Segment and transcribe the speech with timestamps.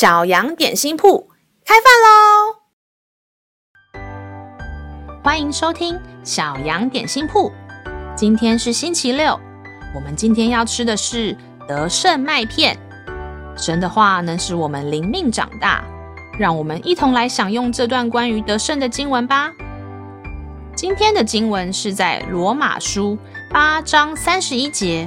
[0.00, 1.28] 小羊点心铺
[1.62, 2.56] 开饭喽！
[5.22, 7.52] 欢迎收听小羊点心铺。
[8.16, 9.38] 今天是星期六，
[9.94, 11.36] 我们今天要吃的是
[11.68, 12.78] 得胜麦片。
[13.58, 15.84] 神的话能使我们灵命长大，
[16.38, 19.52] 让我们一同来享用这段关于得胜的经文吧。
[20.74, 23.18] 今天的经文是在罗马书
[23.50, 25.06] 八章三十一节。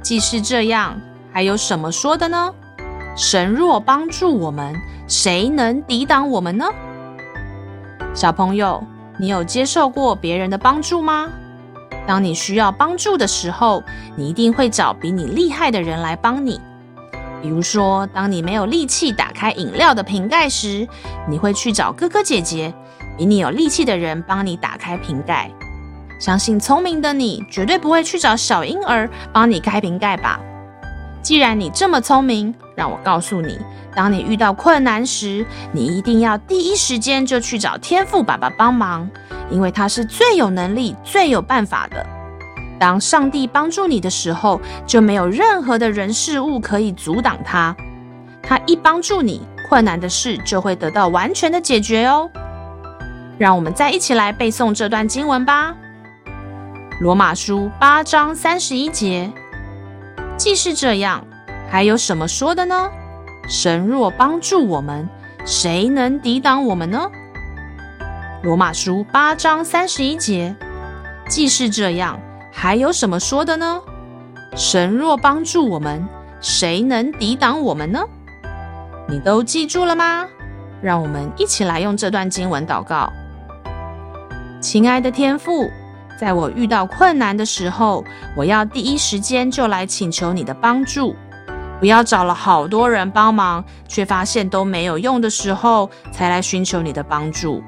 [0.00, 0.96] 既是这样，
[1.32, 2.54] 还有什么说的呢？
[3.16, 4.74] 神若帮助我们，
[5.08, 6.66] 谁能抵挡我们呢？
[8.12, 8.84] 小朋友，
[9.18, 11.30] 你有接受过别人的帮助吗？
[12.06, 13.82] 当你需要帮助的时候，
[14.16, 16.60] 你一定会找比你厉害的人来帮你。
[17.40, 20.86] 比如说，当你没有力气打开饮料的瓶盖时，
[21.26, 22.74] 你会去找哥哥姐姐，
[23.16, 25.50] 比你有力气的人帮你打开瓶盖。
[26.20, 30.38] 相信聪明的你，绝对不会去找小婴儿帮你开瓶盖吧？
[31.26, 33.58] 既然你这么聪明，让我告诉你，
[33.96, 39.10] 当你遇到困难时，你一定要第一时间就去找天赋爸爸帮忙，
[39.50, 42.06] 因为他是最有能力、最有办法的。
[42.78, 47.74] 当上帝帮助你的时候，就没有任何的人事物可以阻挡他。
[48.40, 52.30] 他一帮助你，困难的事就会得到完全的解决哦。
[53.36, 55.74] 让我们再一起来背诵这段经文吧。
[57.00, 59.28] 罗马书八章三十一节，
[60.36, 61.26] 既是这样，
[61.70, 62.90] 还有什么说的呢？
[63.48, 65.08] 神若帮助我们，
[65.44, 67.10] 谁能抵挡我们呢？
[68.42, 70.54] 罗马书八章三十一节，
[71.28, 72.20] 既是这样，
[72.52, 73.80] 还有什么说的呢？
[74.54, 76.06] 神若帮助我们，
[76.40, 78.00] 谁能抵挡我们呢？
[79.08, 80.26] 你都记住了吗？
[80.82, 83.10] 让我们一起来用这段经文祷告。
[84.60, 85.70] 亲爱的天父。
[86.18, 91.14] 在我遇到困难的时候，我要第一时间就来请求你的帮助，
[91.78, 97.62] 不要找了好多人帮忙，却发现都没有用的时候才来寻求你的帮助。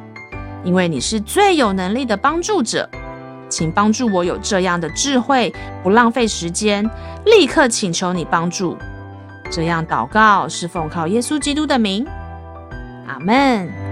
[0.64, 2.88] 因为你是最有能力的帮助者，
[3.48, 6.88] 请帮助我有这样的智慧，不浪费时间，
[7.26, 8.76] 立刻请求你帮助。
[9.50, 12.06] 这样祷告是奉靠耶稣基督的名，
[13.06, 13.87] 阿门。